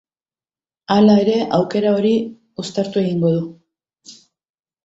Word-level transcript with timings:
Hala 0.95 1.17
ere, 1.25 1.35
aukera 1.59 1.93
hori 1.99 2.13
uztartu 2.65 2.99
egingo 3.05 3.31
du. 3.37 3.47